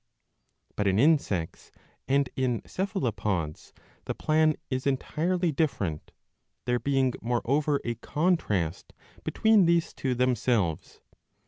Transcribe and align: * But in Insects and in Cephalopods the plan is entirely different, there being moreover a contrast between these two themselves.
* 0.39 0.75
But 0.77 0.87
in 0.87 0.97
Insects 0.97 1.71
and 2.07 2.27
in 2.35 2.63
Cephalopods 2.65 3.71
the 4.05 4.15
plan 4.15 4.55
is 4.71 4.87
entirely 4.87 5.51
different, 5.51 6.11
there 6.65 6.79
being 6.79 7.13
moreover 7.21 7.79
a 7.85 7.93
contrast 7.93 8.93
between 9.23 9.67
these 9.67 9.93
two 9.93 10.15
themselves. 10.15 11.01